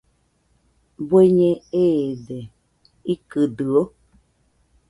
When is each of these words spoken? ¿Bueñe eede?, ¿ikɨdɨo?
¿Bueñe 1.09 1.51
eede?, 1.87 2.39
¿ikɨdɨo? 3.13 3.81